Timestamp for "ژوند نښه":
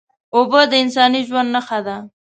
1.27-1.79